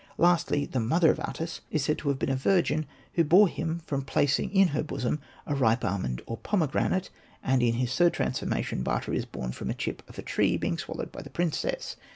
Lastly, 0.17 0.65
the 0.65 0.79
mother 0.79 1.11
of 1.11 1.19
Atys 1.19 1.59
is 1.69 1.83
said 1.83 1.99
to 1.99 2.09
have 2.09 2.17
been 2.17 2.27
a 2.29 2.33
Hosted 2.33 2.37
by 2.37 2.41
Google 2.41 2.61
74 2.65 2.73
ANPU 2.73 2.73
AND 2.73 2.85
BATA 2.87 2.93
virgin, 2.95 3.13
who 3.13 3.29
bore 3.29 3.47
him 3.47 3.81
from 3.85 4.01
placing 4.01 4.49
in 4.51 4.67
her 4.69 4.81
bosom 4.81 5.19
a 5.45 5.53
ripe 5.53 5.85
almond 5.85 6.21
or 6.25 6.37
pomegranate; 6.37 7.09
and 7.43 7.61
in 7.61 7.75
his 7.75 7.95
third 7.95 8.13
transformation 8.15 8.81
Bata 8.81 9.13
is 9.13 9.25
born 9.25 9.51
from 9.51 9.69
a 9.69 9.75
chip 9.75 10.01
of 10.09 10.17
a 10.17 10.23
tree 10.23 10.57
being 10.57 10.79
swallowed 10.79 11.11
by 11.11 11.21
the 11.21 11.29
princess. 11.29 11.97